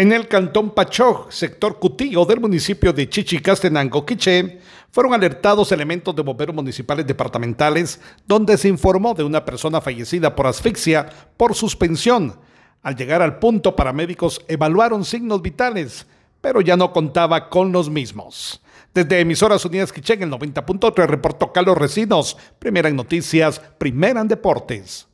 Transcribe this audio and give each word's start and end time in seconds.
En 0.00 0.12
el 0.12 0.28
cantón 0.28 0.70
Pachoj, 0.70 1.30
sector 1.30 1.78
Cutillo 1.78 2.24
del 2.24 2.40
municipio 2.40 2.90
de 2.90 3.06
Chichicastenango, 3.06 4.06
Quiché, 4.06 4.58
fueron 4.90 5.12
alertados 5.12 5.72
elementos 5.72 6.16
de 6.16 6.22
bomberos 6.22 6.56
municipales 6.56 7.06
departamentales 7.06 8.00
donde 8.26 8.56
se 8.56 8.68
informó 8.68 9.12
de 9.12 9.24
una 9.24 9.44
persona 9.44 9.78
fallecida 9.78 10.34
por 10.34 10.46
asfixia 10.46 11.06
por 11.36 11.54
suspensión. 11.54 12.34
Al 12.82 12.96
llegar 12.96 13.20
al 13.20 13.38
punto, 13.38 13.76
paramédicos 13.76 14.42
evaluaron 14.48 15.04
signos 15.04 15.42
vitales, 15.42 16.06
pero 16.40 16.62
ya 16.62 16.78
no 16.78 16.94
contaba 16.94 17.50
con 17.50 17.70
los 17.70 17.90
mismos. 17.90 18.62
Desde 18.94 19.20
Emisoras 19.20 19.66
Unidas 19.66 19.92
Quiché 19.92 20.14
en 20.14 20.22
el 20.22 20.30
90.3 20.30 21.06
reportó 21.08 21.52
Carlos 21.52 21.76
Recinos, 21.76 22.38
primera 22.58 22.88
en 22.88 22.96
noticias, 22.96 23.60
primera 23.76 24.22
en 24.22 24.28
deportes. 24.28 25.09